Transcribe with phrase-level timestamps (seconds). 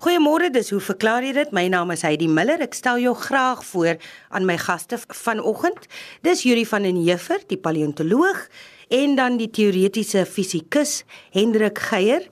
[0.00, 1.50] Goeiemôre, dis hoe verklaar jy dit?
[1.52, 2.62] My naam is Heidi Miller.
[2.64, 3.98] Ek stel jou graag voor
[4.32, 5.84] aan my gaste vanoggend.
[6.24, 8.38] Dis Yuri van den Heever, die paleontoloog,
[8.88, 11.02] en dan die teoretiese fisikus
[11.36, 12.24] Hendrik Geier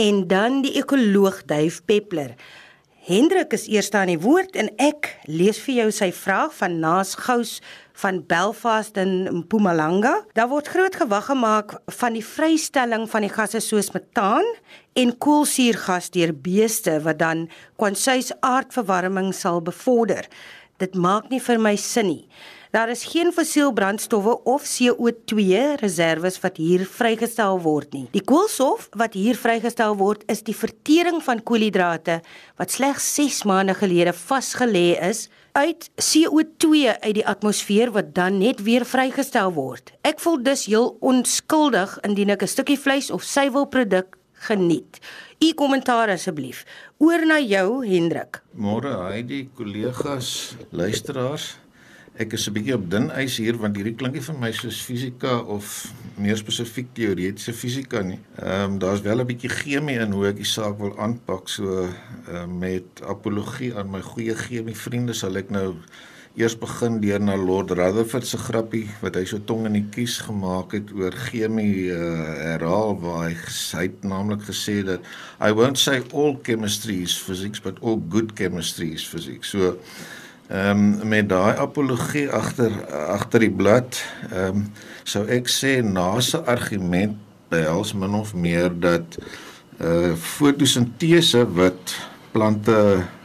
[0.00, 2.32] en dan die ekoloog Duif Peppler.
[3.04, 7.18] Hendrik is eers aan die woord en ek lees vir jou sy vraag van Naas
[7.20, 7.58] Gous
[8.00, 10.24] van Belfast in Mpumalanga.
[10.32, 14.46] Daar word groot gewag gemaak van die vrystelling van die gasse soos metaan
[14.96, 20.28] en koolsuurgas deur beeste wat dan kwansuis aardverwarming sal bevorder.
[20.80, 22.24] Dit maak nie vir my sin nie.
[22.70, 25.34] Daar is geen fossiel brandstowwe of CO2
[25.80, 28.04] reserves wat hier vrygestel word nie.
[28.14, 32.20] Die koolstof wat hier vrygestel word is die vertering van koolhidrate
[32.60, 35.24] wat slegs 6 maande gelede vasgelê is
[35.58, 39.90] uit CO2 uit die atmosfeer wat dan net weer vrygestel word.
[40.06, 44.14] Ek voel dus heel onskuldig indien ek 'n stukkie vleis of suiwelproduk
[44.46, 45.02] geniet.
[45.42, 46.62] U kommentaar asseblief.
[46.98, 48.42] Oor na jou Hendrik.
[48.54, 51.58] Môre, hy die kollegas, luisteraars.
[52.20, 55.38] Ek is 'n bietjie op dun ys hier want hierdie klinkie vir my soos fisika
[55.54, 55.88] of
[56.20, 58.18] meer spesifiek teoretiese fisika nie.
[58.36, 61.48] Ehm um, daar's wel 'n bietjie chemie in hoe ek die saak wil aanpak.
[61.48, 65.80] So uh, met apologie aan my goeie chemie vriende sal ek nou
[66.36, 70.20] eers begin deur na Lord Rutherford se grappie wat hy so tong in die kies
[70.28, 71.98] gemaak het oor chemie uh,
[72.52, 73.34] herhaal waar hy
[73.80, 75.00] hy het naamlik gesê dat
[75.40, 79.56] I won't say all chemistry is physics but all good chemistry is physics.
[79.56, 79.78] So
[80.50, 84.00] Ehm um, met daai apologie agter agter die blad,
[84.32, 84.62] ehm um,
[85.06, 87.14] sou ek sê nase argument
[87.52, 89.14] behels min of meer dat
[89.78, 91.94] uh fotosintese wat
[92.34, 92.74] plante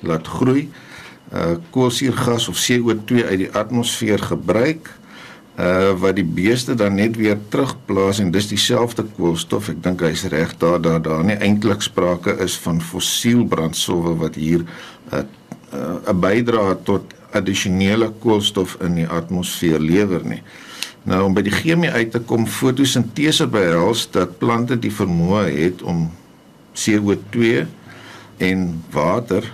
[0.06, 0.68] laat groei,
[1.34, 4.92] uh koolsuurgas of CO2 uit die atmosfeer gebruik
[5.58, 9.72] uh wat die beeste dan net weer terugplaas en dis dieselfde koolstof.
[9.74, 14.38] Ek dink hy's reg daar dat daar nie eintlik sprake is van fossiel brandstowwe wat
[14.38, 14.62] hier
[15.10, 15.26] uh,
[16.12, 20.42] 'n bydrae tot addisionele koolstof in die atmosfeer lewer nie.
[21.06, 25.84] Nou om by die chemie uit te kom, fotosintese behels dat plante die vermoë het
[25.86, 26.08] om
[26.74, 27.66] CO2
[28.42, 29.46] en water,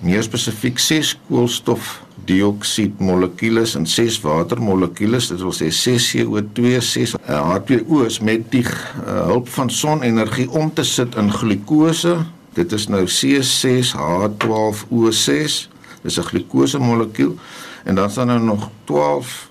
[0.00, 8.08] meer spesifiek 6 koolstofdioksied molekules en 6 watermolekules, dit wil sê 6 CO2, 6 H2O
[8.24, 8.72] met die uh,
[9.32, 12.18] hulp van sonenergie om te sit in glikose.
[12.56, 15.68] Dit is nou C6H12O6
[16.06, 17.34] Dis 'n glikose molekuul
[17.84, 19.48] en dan staan daar nou nog 12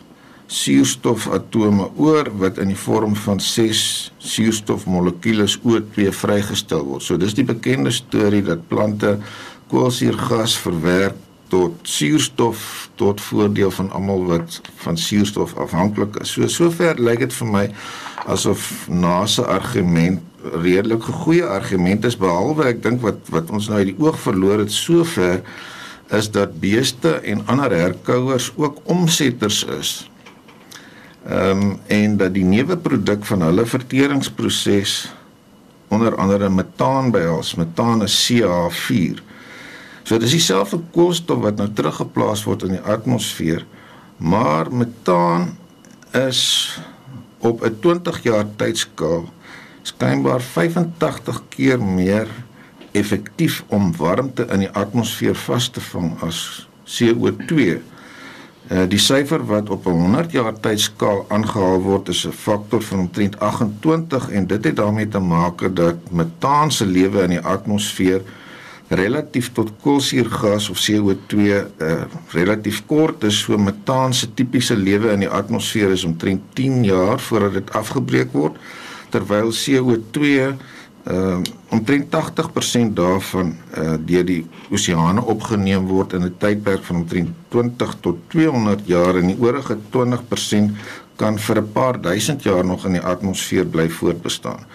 [0.48, 7.04] suurstofatome oor wat in die vorm van 6 suurstofmolekules O2 vrygestel word.
[7.04, 9.18] So dis die bekende storie dat plante
[9.68, 11.16] koolsuurgas verwerk
[11.56, 16.36] tot suurstof tot voordeel van almal wat van suurstof afhanklik is.
[16.36, 17.66] So sover lyk dit vir my
[18.32, 20.24] asof NASA argument
[20.66, 24.62] redelik goeie argument is behalwe ek dink wat wat ons nou uit die oog verloor
[24.66, 25.42] het sover
[26.14, 29.94] is dat beeste en ander herkouers ook omsetters is.
[31.26, 35.14] Ehm um, en dat die neuwe produk van hulle verteringsproses
[35.88, 37.56] onder andere metaan behels.
[37.56, 39.24] Metaan is CH4.
[40.06, 43.64] So dis dieselfde koolstof wat nou teruggeplaas word in die atmosfeer,
[44.22, 45.56] maar metaan
[46.14, 46.42] is
[47.42, 49.26] op 'n 20 jaar tydsskaal
[49.82, 52.28] skynbaar 85 keer meer
[52.92, 57.58] effektief om warmte in die atmosfeer vas te vang as CO2.
[57.58, 57.80] Uh,
[58.70, 63.00] eh, die syfer wat op 'n 100 jaar tydskaal aangehaal word is 'n faktor van
[63.00, 68.22] omtrent 28 en dit het daarmee te maak dat metaan se lewe in die atmosfeer
[68.88, 73.40] relatief tot koolsuurgas of CO2 uh, eh, relatief kort is.
[73.42, 78.34] So metaan se tipiese lewe in die atmosfeer is omtrent 10 jaar voordat dit afgebreek
[78.34, 78.58] word
[79.10, 80.32] terwyl CO2
[81.06, 81.38] uh
[81.70, 87.96] omtrent 80% daarvan uh deur die oseane opgeneem word in 'n tydperk van omtrent 20
[88.02, 90.72] tot 200 jaar en die oorige 20%
[91.16, 94.66] kan vir 'n paar duisend jaar nog in die atmosfeer bly voortbestaan.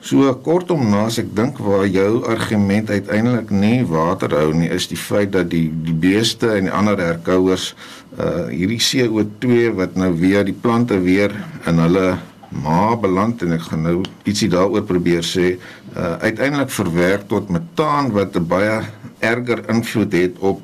[0.00, 4.96] So kortom naas ek dink waar jou argument uiteindelik nie water hou nie is die
[4.96, 7.74] feit dat die die beeste en die ander herkouers
[8.16, 11.36] uh hierdie CO2 wat nou weer die plante weer
[11.68, 12.16] in hulle
[12.50, 18.10] maar beland en ek gaan nou ietsie daaroor probeer sê uh, uiteindelik verwerk tot metaan
[18.16, 18.80] wat 'n baie
[19.20, 20.60] erger invloed het op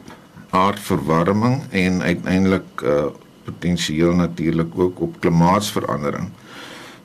[0.50, 3.12] aardverwarming en uiteindelik uh,
[3.44, 6.30] potensieel natuurlik ook op klimaatsverandering.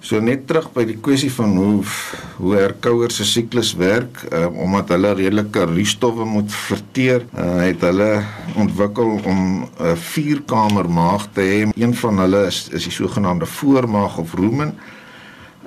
[0.02, 1.84] So net terug by die kwessie van hoe
[2.42, 8.24] hoe herkouers se siklus werk, um, omdat hulle redelike ruisstowwe moet verteer, uh, het hulle
[8.58, 11.60] ontwikkel om 'n vierkamer maag te hê.
[11.78, 14.74] Een van hulle is is die sogenaamde voormaag of rumen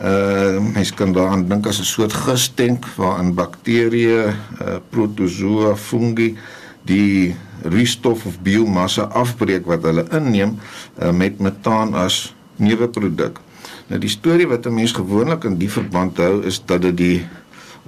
[0.03, 6.37] Uh mens kan daaraan dink as 'n soort gistenk waarin bakterieë, uh, protozoa, fungi
[6.83, 10.59] die rustof of biomassa afbreek wat hulle inneem
[10.99, 13.39] uh, met metaan as neuweproduk.
[13.87, 17.27] Nou die storie wat 'n mens gewoonlik in die verband hou is dat dit die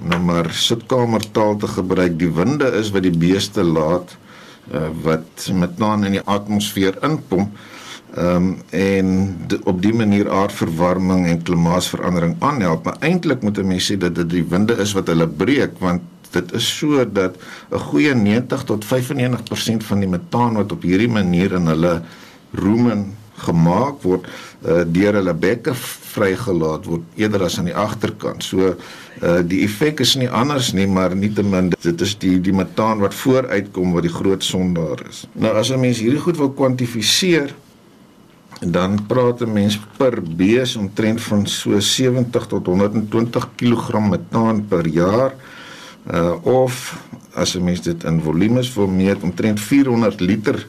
[0.03, 4.17] nou maar sitkamertaal te gebruik die winde is wat die beeste laat
[4.75, 7.57] uh, wat metaan in die atmosfeer inpomp.
[8.17, 13.93] Ehm um, en op die manier aardverwarming en klimaatsverandering aanhelp, maar eintlik moet 'n mens
[13.93, 17.37] sê dat dit die winde is wat hulle breek want dit is so dat
[17.71, 22.03] 'n goeie 90 tot 95% van die metaan wat op hierdie manier in hulle
[22.53, 23.15] rumen
[23.47, 25.75] gemaak word uh, deur hulle bekke
[26.17, 28.45] vrygelaat word eerder as aan die agterkant.
[28.45, 33.05] So uh, die effek is nie anders nie, maar nietemin dit is die die metaan
[33.05, 35.25] wat vooruitkom wat die groot sondaar is.
[35.35, 37.55] Nou as 'n mens hierdie goed wil kwantifiseer,
[38.61, 44.67] En dan praat 'n mens per bees omtrent van so 70 tot 120 kg metaan
[44.69, 45.35] per jaar.
[46.11, 47.03] Uh of
[47.35, 50.69] as 'n mens dit in volumes wil meet omtrent 400 liter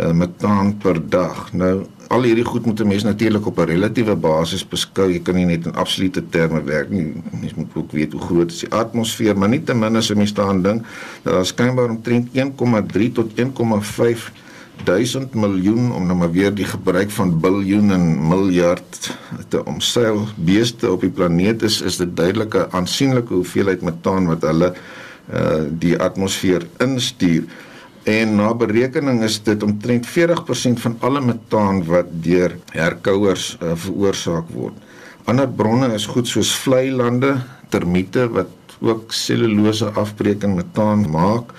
[0.00, 1.52] uh metaan per dag.
[1.52, 5.10] Nou al hierdie goed moet 'n mens natuurlik op 'n relatiewe basis beskou.
[5.12, 7.12] Jy kan nie net in absolute terme werk nie.
[7.40, 10.16] Mens moet ook weet hoe groot is die atmosfeer, maar nie ten minste as 'n
[10.16, 10.84] mens daaraan dink
[11.22, 14.32] dat daar skynbaar omtrent 1,3 tot 1,5
[14.84, 19.16] 1000 miljoen om nou maar weer die gebruik van biljoen en miljard
[19.48, 24.74] te omseil beeste op die planeet is is dit duidelike aansienlike hoeveelheid metaan wat hulle
[25.32, 27.44] uh die atmosfeer instuur
[28.06, 34.50] en na berekening is dit omtrent 40% van alle metaan wat deur herkouers uh, veroorsaak
[34.54, 34.76] word.
[35.26, 37.32] Ander bronne is goed soos vlei lande,
[37.68, 41.50] termiete wat ook selulose afbreking metaan maak.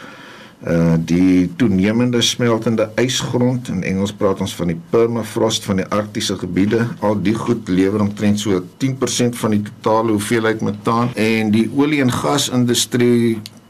[0.57, 6.33] Uh die toenemende smeltende ysgrond in Engels praat ons van die permafrost van die arktiese
[6.39, 6.87] gebiede.
[7.05, 11.13] Al die goed lewer omtrent so 10% van die totale hoeveelheid metaan.
[11.13, 12.49] En die olie en gas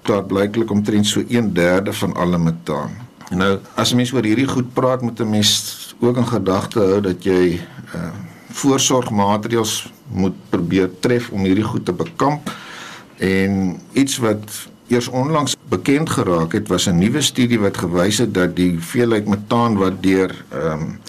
[0.08, 2.96] praat blyklik omtrent so 1/3 van alle metaan.
[3.30, 7.24] Nou as mens oor hierdie goed praat moet 'n mens ook in gedagte hou dat
[7.24, 7.60] jy
[7.96, 8.12] uh
[8.58, 12.50] voorsorgmaatreëls moet probeer tref om hierdie goed te bekamp.
[13.18, 14.50] En iets wat
[14.88, 19.28] eers onlangs bekend geraak het was 'n nuwe studie wat gewys het dat die veelheid
[19.28, 21.00] metaan wat deur ehm um,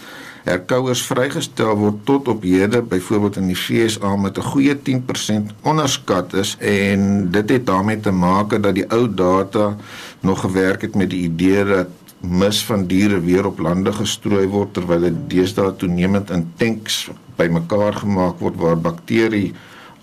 [0.49, 6.35] herkouers vrygestel word tot op hede byvoorbeeld in die FSA met 'n goeie 10% onderskat
[6.35, 9.77] is en dit het daarmee te maak dat die ou data
[10.21, 11.89] nog gewerk het met die idee dat
[12.21, 17.95] mis van diere weer op lande gestrooi word terwyl dit deesdae toenemend in tanks bymekaar
[17.95, 19.55] gemaak word waar bakterie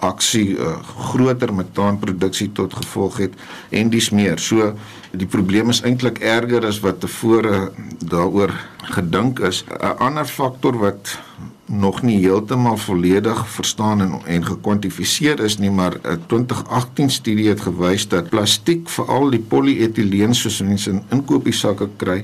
[0.03, 0.77] aksie uh,
[1.11, 3.33] groter metaanproduksie tot gevolg het
[3.69, 4.39] en dis meer.
[4.39, 4.73] So
[5.17, 8.53] die probleem is eintlik erger as wat tevore daaroor
[8.95, 9.63] gedink is.
[9.69, 11.19] 'n Ander faktor wat
[11.65, 17.61] nog nie heeltemal volledig verstaan en en gekwantifiseer is nie maar 'n 2018 studie het
[17.61, 22.23] gewys dat plastiek veral die polietileen soos mense in inkopiesakke kry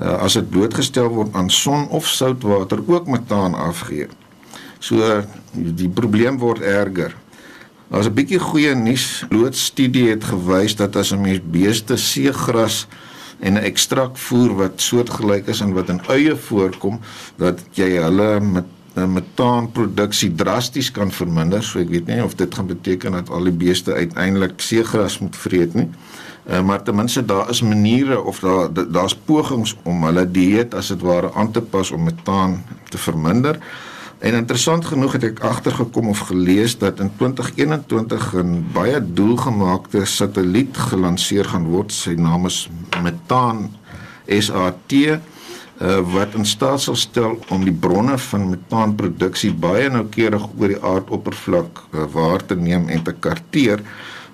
[0.00, 4.08] uh, as dit blootgestel word aan son of soutwater ook metaan afgee.
[4.78, 5.22] So
[5.52, 7.21] die probleem word erger.
[7.92, 9.24] Daar's 'n bietjie goeie nuus.
[9.28, 12.86] Loodstudie het gewys dat as 'n mens beeste seegras
[13.38, 17.00] en 'n ekstrak voer wat soortgelyk is aan wat in eie voorkom,
[17.36, 18.64] dat jy hulle met
[18.96, 21.62] 'n metaanproduksie drasties kan verminder.
[21.62, 25.36] So ek weet nie of dit gaan beteken dat al die beeste uiteindelik seegras moet
[25.36, 25.88] vreet nie.
[26.50, 30.88] Uh, maar ten minste daar is maniere of daar daar's pogings om hulle dieet as
[30.88, 33.58] dit ware aan te pas om metaan te verminder.
[34.22, 40.76] En interessant genoeg het ek agtergekom of gelees dat in 2021 'n baie doelgemaakte satelliet
[40.76, 41.92] gelanseer gaan word.
[41.92, 42.68] Sy naam is
[43.02, 43.70] Metaan
[44.28, 44.92] SAT
[45.82, 50.82] uh, wat in staat sal stel om die bronne van metaanproduksie baie noukeurig oor die
[50.82, 53.82] aardoppervlak uh, waar te neem en te karteer.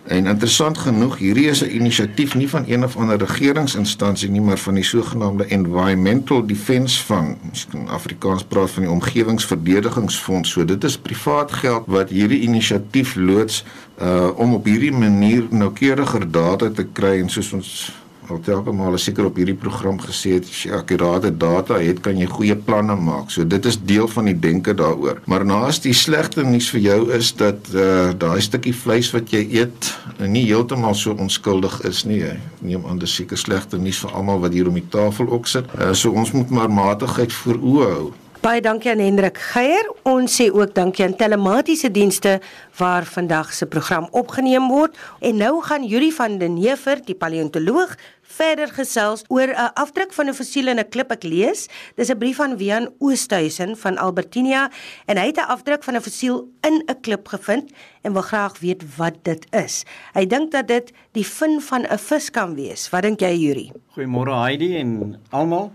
[0.09, 4.59] En interessant genoeg, hierdie is 'n inisiatief nie van een of ander regeringsinstansie nie, maar
[4.59, 7.67] van die sogenaamde Environmental Defence Fund.
[7.71, 10.51] Kan Afrikaans praat van die Omgewingsverdedigingsfonds.
[10.51, 13.65] So dit is privaat geld wat hierdie inisiatief loods
[14.03, 17.93] uh om op hierdie manier noukeuriger data te kry en soos ons
[18.31, 22.19] al telke male seker op hierdie program gesê het as jy akkurate data het, kan
[22.19, 23.33] jy goeie planne maak.
[23.35, 25.23] So dit is deel van die denke daaroor.
[25.31, 29.43] Maar naas die slegte nuus vir jou is dat uh daai stukkie vleis wat jy
[29.61, 32.23] eet nie heeltemal so onskuldig is nie.
[32.65, 35.69] Neem aan dis seker slegte nuus vir almal wat hier om die tafel ook sit.
[35.79, 38.09] Uh so ons moet maar matigheid voor oë hou.
[38.39, 39.89] Baie dankie aan Hendrik Geier.
[40.07, 42.37] Ons sê ook dankie aan telematiese dienste
[42.79, 44.95] waar vandag se program opgeneem word.
[45.19, 50.29] En nou gaan Yuri van den Heever, die paleontoloog, verder gesels oor 'n afdruk van
[50.29, 51.67] 'n fossiel in 'n klip ek lees.
[51.97, 54.71] Dis 'n brief van Wian Oosthuizen van Albertinia
[55.07, 58.59] en hy het 'n afdruk van 'n fossiel in 'n klip gevind en wil graag
[58.61, 59.85] weet wat dit is.
[60.15, 62.91] Hy dink dat dit die vin van 'n vis kan wees.
[62.91, 63.73] Wat dink jy, Yuri?
[63.97, 65.73] Goeiemôre Heidi en almal.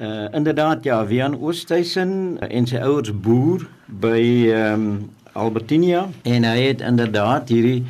[0.00, 6.58] Uh inderdaad ja, Wian Oosthuizen en sy ouers boer by ehm um, Albertinia en hy
[6.68, 7.84] het inderdaad hierdie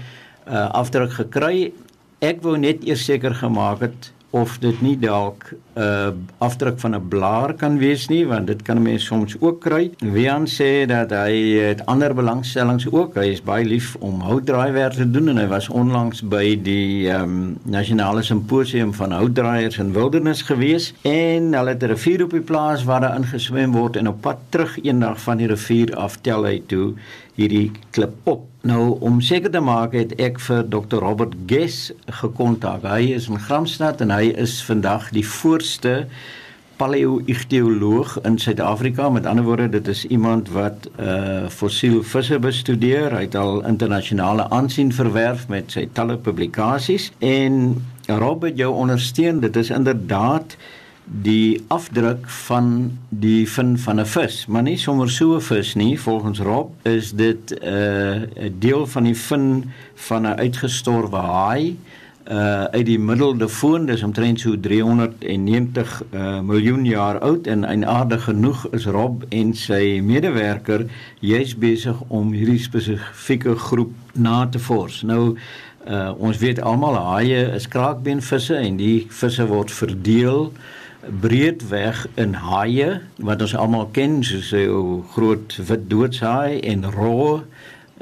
[0.46, 1.72] uh afdruk gekry.
[2.22, 6.08] Ek wou net eers seker gemaak het of dit nie dalk 'n uh,
[6.38, 9.90] afdruk van 'n blaar kan wees nie want dit kan mense soms ook kry.
[9.98, 11.34] Wian sê dat hy
[11.68, 13.14] het ander belangstellings ook.
[13.14, 17.22] Hy is baie lief om houtdraaiwerk te doen en hy was onlangs by die ehm
[17.22, 22.40] um, nasionale simposium van houtdraaiers in wildernis gewees en hulle het 'n rivier op die
[22.40, 26.44] plaas waar daar ingeswem word en op pad terug eendag van die rivier af tel
[26.44, 26.94] hy toe
[27.38, 28.46] hierdie klip op.
[28.62, 32.84] Nou om seker te maak het ek vir Dr Robert Guess gekontak.
[32.86, 36.06] Hy is in Gramstad en hy is vandag die voorste
[36.82, 39.08] paleoïchteoloog in Suid-Afrika.
[39.10, 43.14] Met ander woorde, dit is iemand wat uh fossiel visse bestudeer.
[43.14, 49.40] Hy het al internasionale aansien verwerf met sy talle publikasies en Robert jou ondersteun.
[49.40, 50.56] Dit is inderdaad
[51.20, 56.00] die afdruk van die vin van 'n vis, maar nie sommer so 'n vis nie.
[56.00, 61.76] Volgens Rob is dit uh, 'n uh, deel van die vin van 'n uitgestorwe haai
[62.30, 68.66] uh uit die middeldefoon dis omtrent so 390 uh, miljoen jaar oud en einaardig genoeg
[68.70, 70.86] is Rob en sy medewerker
[71.20, 75.02] juis besig om hierdie spesifieke groep na te vors.
[75.02, 75.34] Nou
[75.88, 80.52] uh ons weet almal haie is kraakbeenvisse en die visse word verdeel
[81.10, 87.42] breedweg in haie wat ons almal ken soos 'n groot wit doodshaai en roo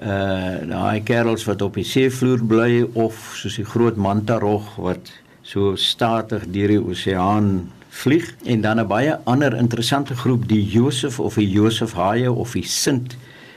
[0.00, 5.76] uh daai kerels wat op die seevloer bly of soos die groot mantarog wat so
[5.76, 11.34] statig deur die oseaan vlieg en dan 'n baie ander interessante groep die Josef of
[11.34, 13.16] die Josef haie of die Sint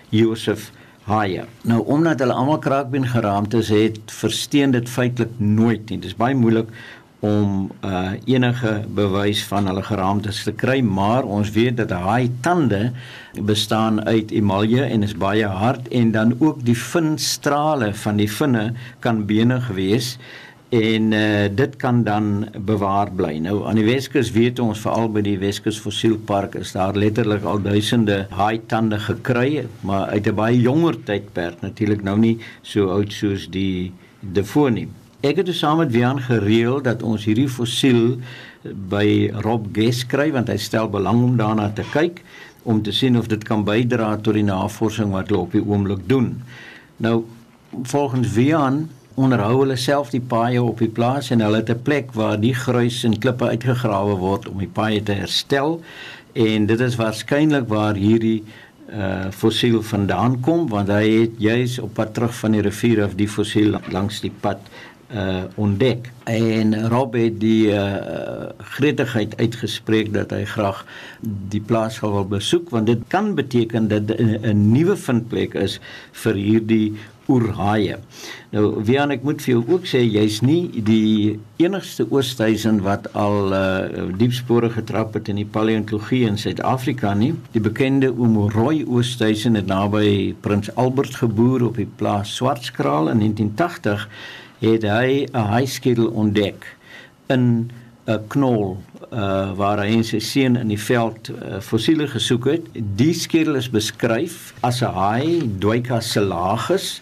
[0.09, 0.71] Josef
[1.03, 1.45] haie.
[1.61, 5.99] Nou omdat hulle almal kraakbeen geraamtes het, versteen dit feitelik nooit nie.
[5.99, 6.67] Dit is baie moeilik
[7.23, 12.89] om uh, enige bewys van hulle geraamtes te kry, maar ons weet dat haai tande
[13.47, 18.73] bestaan uit emalje en is baie hard en dan ook die vinstrale van die vinne
[18.99, 20.17] kan bene gewees
[20.73, 23.37] en uh, dit kan dan bewaar bly.
[23.45, 27.61] Nou aan die Weskus weet ons veral by die Weskus Fossielpark is daar letterlik al
[27.61, 33.13] duisende haai tande gekry, maar uit 'n baie jonger tydperk natuurlik nou nie so oud
[33.13, 35.02] soos die Devonium.
[35.23, 38.17] Ek het saam met Wian gereël dat ons hierdie fossiel
[38.91, 42.19] by Rob Guest kry want hy stel belang om daarna te kyk
[42.67, 46.03] om te sien of dit kan bydra tot die navorsing wat hulle op die oomblik
[46.11, 46.33] doen.
[46.99, 47.21] Nou
[47.87, 48.81] volgens Wian
[49.15, 52.53] onderhou hulle self die paaie op die plaas en hulle het 'n plek waar die
[52.65, 55.79] gruis en klippe uitgegrawe word om die paaie te herstel
[56.33, 58.43] en dit is waarskynlik waar hierdie
[58.91, 63.15] uh fossiel vandaan kom want hy het juis op pad terug van die rivier af
[63.15, 64.59] die fossiel langs die pad
[65.13, 70.85] uh ontdek en Rob het die uh gretigheid uitgespreek dat hy graag
[71.53, 75.79] die plaas sal wil besoek want dit kan beteken dat 'n nuwe vindplek is
[76.11, 76.93] vir hierdie
[77.31, 77.97] oerhaie.
[78.51, 83.55] Nou Wian ek moet vir jou ook sê jy's nie die enigste oosthuisen wat al
[83.55, 87.33] uh diepspore getrap het in die paleontologie in Suid-Afrika nie.
[87.55, 94.07] Die bekende Omoroy oosthuisen het naby Prins Albert geboer op die plaas Swartskraal in 1980
[94.63, 96.65] het hy 'n hyskedel ontdek
[97.27, 97.71] in
[98.07, 98.77] 'n knol
[99.11, 102.63] uh waar hy en sy seun in die veld uh, fossiele gesoek het.
[102.97, 107.01] Die skedel is beskryf as 'n haai Duikaselagus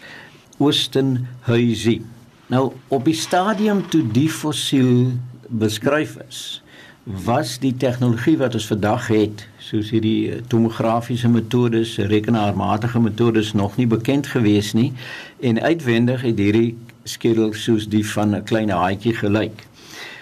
[0.58, 2.02] oostenhuisie.
[2.48, 5.12] Nou op die stadium toe die fossiel
[5.48, 6.62] beskryf is,
[7.04, 13.88] was die tegnologie wat ons vandag het, soos hierdie tomografiese metodes, rekenaarmatige metodes nog nie
[13.88, 14.92] bekend gewees nie
[15.40, 19.68] en uitwendig het hierdie skedel soos die van 'n klein haatjie gelyk.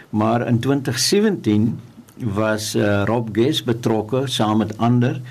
[0.09, 1.79] Maar in 2017
[2.17, 5.21] was uh, Rob Guest betrokke saam met ander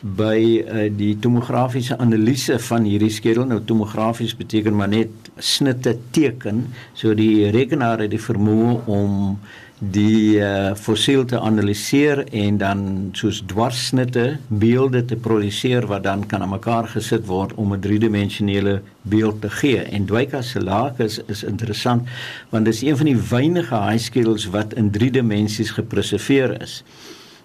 [0.00, 3.46] by uh, die tomografiese analise van hierdie skedel.
[3.46, 6.66] Nou tomografies beteken maar net snitte teken.
[6.92, 9.38] So die rekenaar het die vermoë om
[9.78, 12.80] die uh, fossiel te analiseer en dan
[13.18, 18.82] soos dwarsnitte beelde te produseer wat dan kan aan mekaar gesit word om 'n driedimensionele
[19.02, 19.78] beeld te gee.
[19.78, 22.08] En Dwykaselacus is interessant
[22.50, 26.82] want dit is een van die weinige haaiskedels wat in drie dimensies gepreserveer is.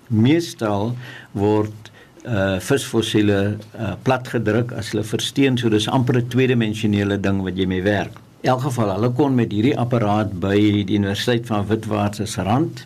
[0.07, 0.95] Meestal
[1.31, 1.91] word
[2.25, 7.65] uh visfossiele uh platgedruk as hulle versteen so dis amper 'n tweedimensionele ding wat jy
[7.65, 8.17] mee werk.
[8.43, 12.81] Elk geval hulle kon met hierdie apparaat by die Universiteit van Witwatersrand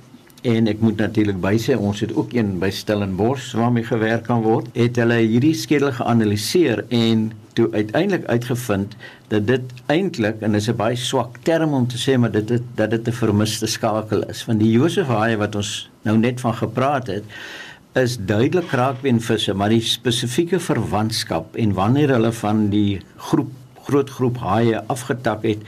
[0.45, 4.69] en ek moet natuurlik bysê ons het ook een by Stellenbosch waarmee gewerk kan word.
[4.77, 8.93] Het hulle hierdie skedel geanaliseer en toe uiteindelik uitgevind
[9.33, 12.49] dat dit eintlik en dit is 'n baie swak term om te sê maar dit
[12.49, 16.39] het, dat dit 'n vermiste skakel is van die Josef haai wat ons nou net
[16.39, 17.23] van gepraat het
[17.93, 23.49] is duidelik kraakbeenvisse maar die spesifieke verwantskap en wanneer hulle van die groep
[23.87, 25.63] groot groep haie afgetak het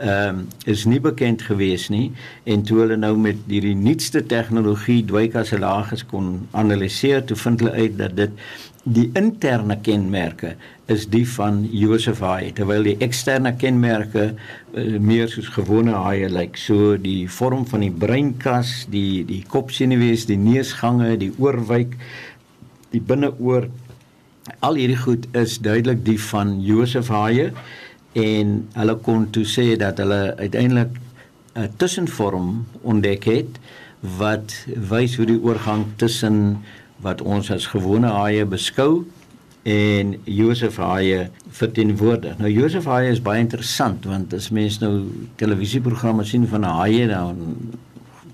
[0.00, 2.06] ehm um, is nie bekend gewees nie
[2.48, 7.98] en toe hulle nou met hierdie nuutste tegnologie dwykasselages kon analiseer toe vind hulle uit
[7.98, 8.38] dat dit
[8.84, 10.54] die interne kenmerke
[10.94, 16.56] is die van Joseph haai terwyl die eksterne kenmerke uh, meer soos gewone haie lyk
[16.56, 16.58] like.
[16.58, 21.98] so die vorm van die breinkas die die kopsenuwees die neusgange die oorwyk
[22.94, 23.68] die binneoor
[24.58, 27.50] al hierdie goed is duidelik die van Joseph haie
[28.18, 30.98] en hulle kon toe sê dat hulle uiteindelik
[31.54, 33.60] 'n tussenvorm ontdek het
[34.18, 34.54] wat
[34.90, 36.58] wys hoe die oorgang tussen
[37.04, 39.04] wat ons as gewone haie beskou
[39.62, 42.38] en Josef haie verteenwoordig.
[42.38, 45.04] Nou Josef haie is baie interessant want as mens nou
[45.36, 47.56] televisieprogramme sien van haie dan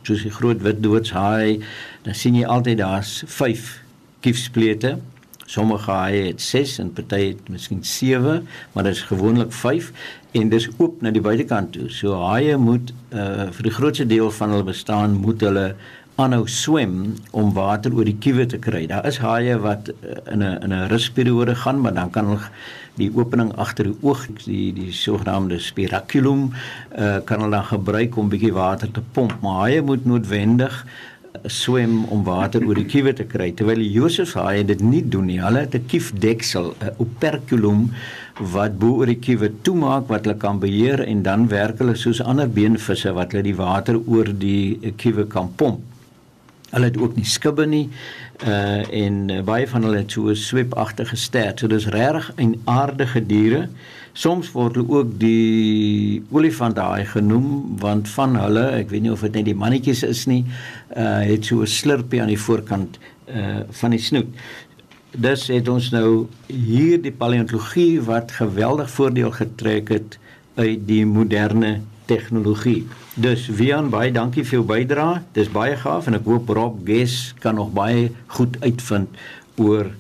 [0.07, 1.59] soos die groot wit doodshaai,
[2.07, 3.83] dan sien jy altyd daar's 5
[4.23, 4.97] kiefsplete
[5.47, 9.93] Sommige haie het 6 en party het miskien 7, maar dit is gewoonlik 5
[10.33, 11.87] en dis oop na die buitekant toe.
[11.91, 15.69] So haie moet uh vir die grootste deel van hulle bestaan moet hulle
[16.17, 18.87] aanhou swem om water oor die kiewe te kry.
[18.89, 22.49] Daar is haie wat uh, in 'n in 'n rusperiode gaan, maar dan kan hulle
[22.97, 26.53] die opening agter die oog, die die sogenaamde spiraculum,
[26.99, 29.37] uh kan hulle dan gebruik om bietjie water te pomp.
[29.43, 30.87] Maar haie moet noodwendig
[31.53, 35.27] swem om water oor die kiewe te kry terwyl die Josef haai dit nie doen
[35.31, 35.41] nie.
[35.41, 37.91] Hulle het 'n kiefdeksel, 'n operculum
[38.53, 42.21] wat bo oor die kiewe toemaak wat hulle kan beheer en dan werk hulle soos
[42.21, 45.81] ander beenvisse wat hulle die water oor die kiewe kan pomp.
[46.71, 47.89] Hulle het ook nie skibbe nie
[48.45, 51.61] uh en uh, baie van hulle het so swepagtige stert.
[51.61, 53.69] So dis regtig 'n aardige diere.
[54.13, 59.35] Soms word hulle ook die olifanthaai genoem want van hulle, ek weet nie of dit
[59.35, 60.45] net die mannetjies is nie,
[60.97, 62.99] uh het so 'n slurpie aan die voorkant
[63.29, 64.29] uh van die snoet.
[65.17, 70.19] Dus het ons nou hier die paleontologie wat geweldig voordeel getrek het
[70.55, 72.87] uit die moderne tegnologie.
[73.15, 75.23] Dus Wian, baie dankie vir jou bydrae.
[75.37, 79.19] Dis baie gaaf en ek hoop Rob Ges kan nog baie goed uitvind
[79.57, 79.91] oor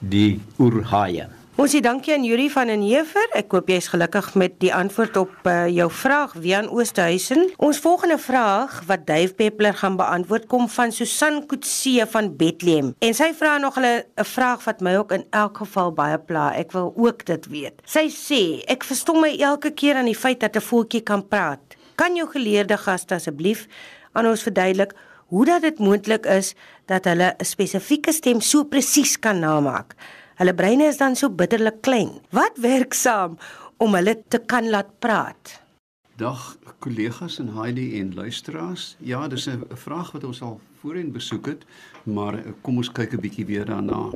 [0.00, 1.30] die oerhaie.
[1.56, 3.30] Ons sê dankie aan Yuri van den Heever.
[3.32, 7.46] Ek hoop jy's gelukkig met die antwoord op uh, jou vraag, Wian Oosterhuizen.
[7.56, 12.90] Ons volgende vraag wat Dave Peppler gaan beantwoord kom van Susan Kutse van Bethlehem.
[13.00, 16.52] En sy vra nog 'n vraag wat my ook in elk geval baie pla.
[16.52, 17.80] Ek wil ook dit weet.
[17.88, 21.60] Sy sê, ek verstom my elke keer aan die feit dat 'n voeltjie kan praat.
[21.94, 23.66] Kan jou geleerde gaste asseblief
[24.12, 24.92] aan ons verduidelik
[25.26, 29.96] hoe dat dit moontlik is dat hulle 'n spesifieke stem so presies kan namaak?
[30.36, 32.10] Hulle breine is dan so bitterlik klein.
[32.36, 33.38] Wat werk saam
[33.80, 35.54] om hulle te kan laat praat?
[36.20, 38.96] Dag kollegas en Heidi en luisteraars.
[39.00, 41.64] Ja, dis 'n vraag wat ons al voorheen besoek het,
[42.02, 44.12] maar eh, kom ons kyk 'n bietjie weer daarna.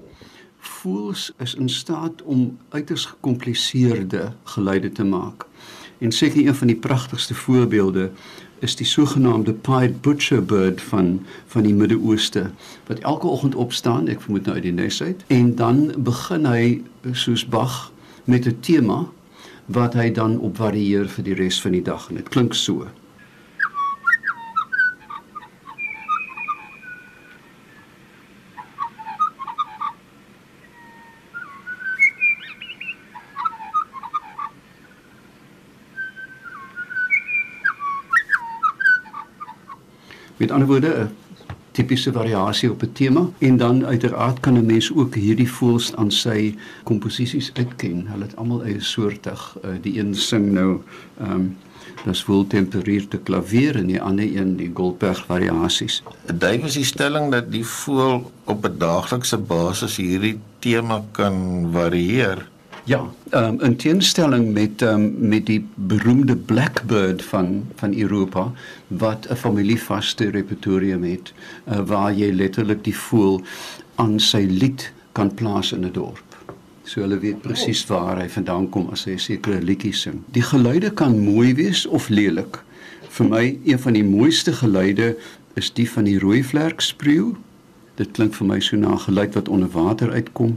[0.58, 5.46] Voels is in staat om uiters gekompliseerde geluide te maak.
[5.98, 8.10] En seker een van die pragtigste voorbeelde
[8.60, 12.50] is die sogenaamde pied butcher bird van van die Midde-Ooste
[12.86, 16.82] wat elke oggend opstaan, ek vermoed nou uit die nes uit, en dan begin hy
[17.12, 17.92] soos Bach
[18.24, 19.06] met 'n tema
[19.66, 22.86] wat hy dan opvarieer vir die res van die dag en dit klink so.
[40.40, 41.10] Met ander woorde 'n
[41.70, 46.10] tipiese variasie op 'n tema en dan uiteraard kan 'n mens ook hierdie voels aan
[46.10, 48.06] sy komposisies uitken.
[48.06, 49.56] Hulle het almal eie soortig.
[49.64, 50.80] Uh, die een sing nou
[51.18, 51.56] ehm um,
[52.04, 56.02] das vol temperierte klavier en die ander een die Goldberg variasies.
[56.26, 62.48] Dit is die stelling dat die voel op 'n daaglikse basis hierdie tema kan varieer.
[62.84, 68.52] Ja, um, in teenstelling met um, met die beroemde blackbird van van Europa
[68.86, 71.32] wat 'n familievaste repertorium het
[71.68, 73.42] uh, waar jy letterlik die voël
[73.94, 76.36] aan sy lied kan plaas in 'n dorp.
[76.82, 80.22] So hulle weet presies waar hy vandaan kom as hy sekere liedjie sing.
[80.32, 82.62] Die geluide kan mooi wees of lelik.
[83.08, 85.16] Vir my een van die mooiste geluide
[85.54, 87.36] is die van die rooi vlerkspreeu
[88.00, 90.54] Dit klink vir my so na geluid wat onder water uitkom.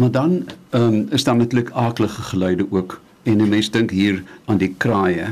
[0.00, 4.56] Maar dan um, is daar natuurlik aaklige geluide ook en 'n mens dink hier aan
[4.56, 5.26] die kraaie.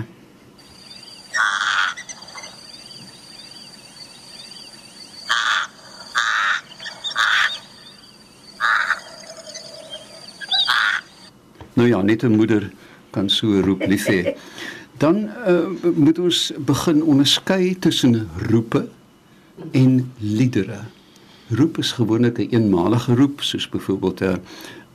[11.72, 12.70] Nou ja, net 'n moeder
[13.10, 14.34] kan so roep liefie.
[14.96, 18.88] Dan uh, moet ons begin onderskei tussen roepe
[19.70, 20.78] en liedere
[21.48, 24.40] roep is gewoonlik 'n een eenmalige roep soos byvoorbeeld 'n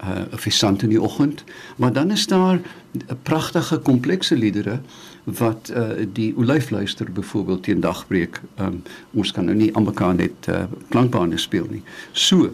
[0.04, 1.44] 'n visant in die oggend,
[1.76, 2.60] maar dan is daar
[2.92, 4.80] 'n pragtige komplekse liedere
[5.24, 10.48] wat uh, die olyfluister byvoorbeeld teen dagbreek um, ons kan nou nie aan mekaar net
[10.50, 11.82] uh, klankbane speel nie.
[12.12, 12.52] So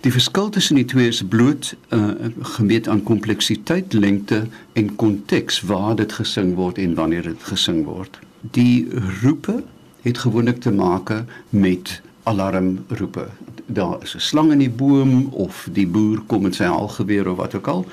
[0.00, 5.96] die verskil tussen die twee is bloot uh, gemeet aan kompleksiteit, lengte en konteks waar
[5.96, 8.18] dit gesing word en wanneer dit gesing word.
[8.40, 8.88] Die
[9.22, 9.62] roepe
[10.02, 11.12] het gewoonlik te maak
[11.48, 13.26] met alarmroepe.
[13.66, 17.36] Daar is 'n slang in die boom of die boer kom met sy haalgeweer of
[17.36, 17.86] wat ook al.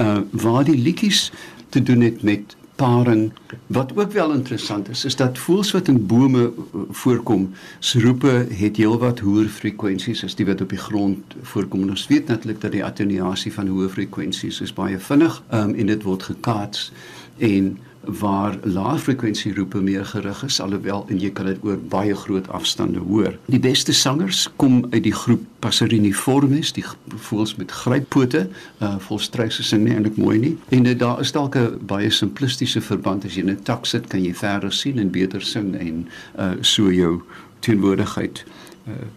[0.00, 1.32] Uh waar die liedjies
[1.68, 3.32] te doen het met paring.
[3.66, 8.46] Wat ook wel interessant is, is dat voels wat in bome uh, voorkom, se roepe
[8.50, 11.88] het heelwat hoër frekwensies as die wat op die grond voorkom.
[11.88, 16.02] Ons weet natuurlik dat die attenuasie van hoë frekwensies is baie vinnig um, en dit
[16.02, 16.90] word gekaats
[17.38, 22.14] en waar lae frekwensie roepe meer gerig is alhoewel en jy kan dit oor baie
[22.14, 23.36] groot afstande hoor.
[23.46, 26.84] Die beste sangers kom uit die groep Passeriniformes, die
[27.28, 28.48] voels met gryppote,
[28.84, 30.52] uh volstruise sing nie eintlik mooi nie.
[30.68, 34.06] En dit daar is dalk 'n baie simplistiese verband as jy in 'n tak sit
[34.06, 37.22] kan jy verder sien en beter sing en uh so jou
[37.60, 38.63] teenwoordigheid Eh,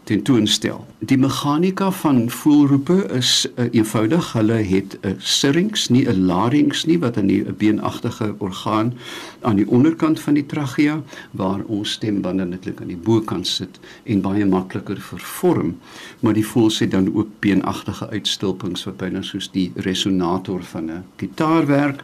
[0.08, 0.86] tentoonstel.
[1.00, 4.32] Die meganika van voelroepe is uh, eenvoudig.
[4.34, 8.94] Hulle het 'n uh, syrinx, nie 'n larynx nie wat 'n beenagtige orgaan
[9.42, 11.02] aan die onderkant van die trachea
[11.32, 15.78] waar ons stembande netlik aan die bokant sit en baie makliker vervorm.
[16.20, 21.04] Maar die voels het dan ook beenagtige uitstulpings wat byna soos die resonator van 'n
[21.16, 22.04] gitaar werk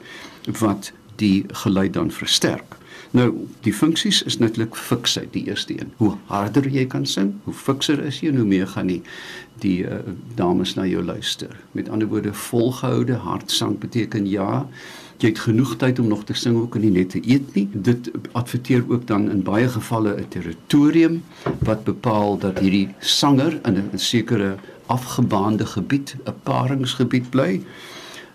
[0.60, 2.83] wat die geluid dan versterk.
[3.14, 3.28] Nou,
[3.62, 5.92] die funksies is netlik fiksheid die eerste een.
[6.00, 9.04] Hoe harder jy kan sing, hoe fikser is jy, hoe meer gaan die
[9.62, 10.00] die uh,
[10.36, 11.54] dames na jou luister.
[11.78, 14.64] Met ander woorde, volgehoude hartsang beteken ja,
[15.22, 17.68] jy het genoeg tyd om nog te sing ook en nie net te eet nie.
[17.74, 21.22] Dit adverteer ook dan in baie gevalle 'n territorium
[21.62, 27.62] wat bepaal dat hierdie sanger in 'n sekere afgebaande gebied, 'n paringsgebied bly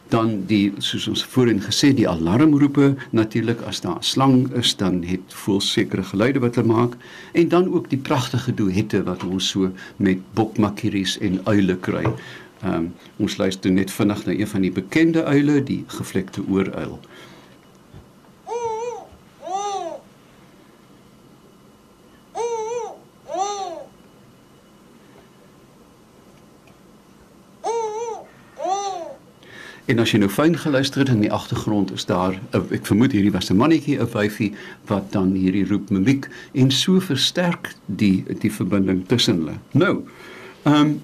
[0.09, 5.03] dan die soos ons voorheen gesê die alarmroepe natuurlik as daar 'n slang is dan
[5.03, 6.97] het voel sekere geluide wat hulle maak
[7.33, 12.07] en dan ook die pragtige duette wat ons so met bokmakkeries en uile kry.
[12.63, 16.99] Ehm um, ons luister net vinnig na een van die bekende uile, die gevlekte ooruil.
[29.89, 33.33] En as jy nou fyn geluister het in die agtergrond is daar ek vermoed hierdie
[33.33, 34.53] was 'n mannetjie, 'n wyfie
[34.87, 39.57] wat dan hierdie roep mimiek en so versterk die die verbinding tussen hulle.
[39.73, 40.05] Nou,
[40.63, 41.01] ehm um,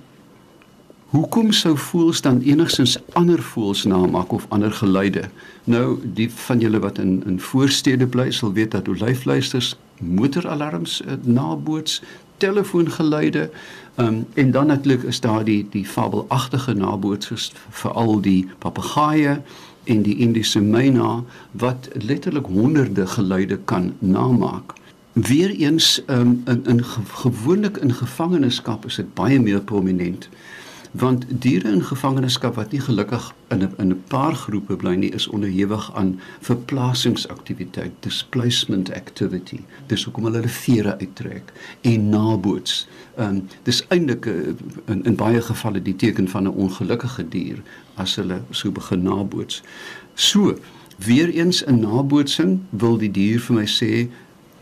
[1.14, 5.30] hoekom sou voels dan enigsins ander voels namaak of ander geluide?
[5.64, 11.12] Nou, die van julle wat in in voorstede bly sal weet dat olyfluisters motoralarms uh,
[11.22, 12.02] naboots
[12.36, 13.50] telefoongeluide
[13.96, 19.40] um, en dan natuurlik is daar die die fabelagtige nabootsers veral die papegaaie
[19.84, 24.72] en die Indiese myna wat letterlik honderde geluide kan namaak.
[25.12, 30.28] Weereens um, in in gewoonlik in gevangenskap is dit baie meer prominent
[30.94, 35.10] want diere in gevangenskap wat nie gelukkig in 'n in 'n paar groepe bly nie
[35.10, 39.60] is onderhewig aan verplasingsaktiwiteit displacement activity.
[39.86, 42.86] Dis hoekom hulle hulle vere uittrek en naboots.
[43.18, 44.32] Um, dis eintlik eh,
[44.86, 47.62] in in baie gevalle die teken van 'n ongelukkige dier
[47.94, 49.62] as hulle so begin naboots.
[50.14, 50.58] So
[50.96, 54.08] weer eens 'n nabootsing wil die dier vir my sê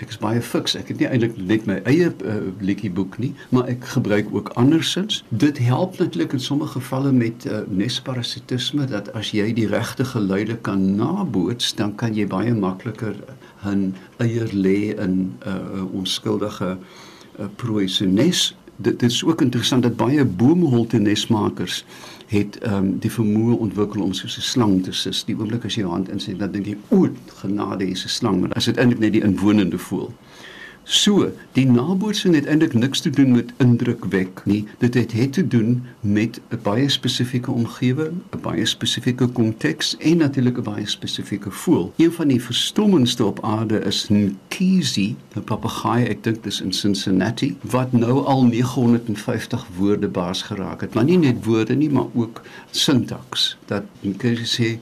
[0.02, 0.74] ek is baie fiks.
[0.78, 5.22] Ek het nie eintlik net my eie uh, liedjieboek nie, maar ek gebruik ook andersins.
[5.28, 10.58] Dit help natuurlik in sommige gevalle met uh, nesparasitisme dat as jy die regte geluide
[10.66, 13.14] kan naboots, dan kan jy baie makliker
[13.62, 18.54] 'n eier lê in 'n uh, onskuldige uh, prooi se nes.
[18.76, 21.84] Dit, dit is ook interessant dat baie boomholte nesmakers
[22.32, 25.24] het ehm um, die vermoë ontwikkel om soos 'n slang te sis.
[25.24, 27.08] Die oomblik as jy jou hand insit, dan dink jy, "O,
[27.42, 30.10] genade, hier's 'n slang," maar as dit eintlik net die inwonende voel.
[30.84, 34.64] So, die nabootsing het eintlik niks te doen met indrukwek nie.
[34.82, 40.16] Dit het het te doen met 'n baie spesifieke omgewing, 'n baie spesifieke konteks en
[40.16, 41.92] natuurlik 'n baie spesifieke voel.
[41.96, 46.72] Een van die verstommendste op aarde is 'n Kisi, 'n papegaai, ek dink dis in
[46.72, 50.94] Cincinnati, wat nou al 950 woorde baas geraak het.
[50.94, 53.56] Maar nie net woorde nie, maar ook sintaks.
[53.64, 54.78] Dat jy sê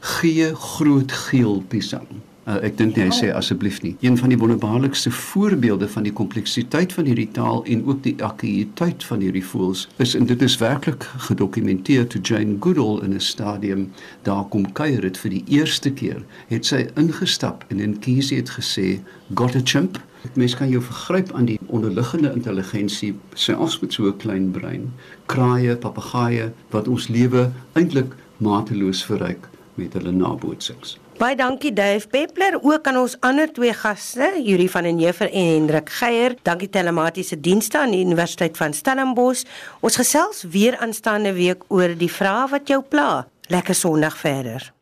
[0.00, 2.06] gee groot geel pisang.
[2.44, 3.94] Uh, ek dink hy sê asseblief nie.
[4.04, 9.04] Een van die wonderbaarlikste voorbeelde van die kompleksiteit van hierdie taal en ook die akkuïteit
[9.08, 13.86] van hierdie voels is en dit is werklik gedokumenteer toe Jane Goodall in 'n stadium
[14.28, 18.50] daar kom kuier het vir die eerste keer, het sy ingestap en in Kiesie het
[18.60, 19.00] gesê,
[19.34, 20.00] "Got a chimp?"
[20.32, 24.92] Mens kan jou vergryp aan die onderliggende intelligensie, selfs met so 'n klein brein.
[25.26, 31.03] Kraaie, papegaaie wat ons lewe eintlik mateloos verryk met hulle nabootsings.
[31.14, 35.46] Baie dankie Dave Peppler, ook aan ons ander twee gaste, Yuri van den Heever en
[35.52, 36.34] Hendrik Geier.
[36.42, 39.44] Dankie telematiese dienste aan die Universiteit van Stellenbosch.
[39.80, 43.28] Ons gesels weer aanstaande week oor die vrae wat jou pla.
[43.46, 44.72] Lekker Sondag verder.